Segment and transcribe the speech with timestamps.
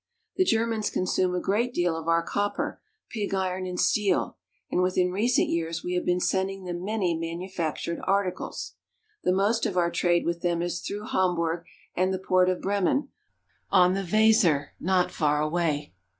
[0.35, 4.35] The Germans consume a great deal of our copper, pig iron, and steel,
[4.71, 8.73] and within recent years we have been sending them many manufactured articles.
[9.23, 13.09] The most of our trade with them is through Hamburg and the port of Bremen
[13.69, 15.93] on the Weser not far away.